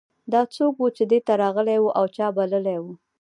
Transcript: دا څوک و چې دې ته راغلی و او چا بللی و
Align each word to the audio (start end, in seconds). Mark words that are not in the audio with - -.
دا 0.31 0.41
څوک 0.55 0.75
و 0.79 0.85
چې 0.97 1.03
دې 1.11 1.19
ته 1.27 1.33
راغلی 1.43 1.77
و 1.81 1.87
او 1.99 2.05
چا 2.15 2.27
بللی 2.37 2.77
و 2.81 2.85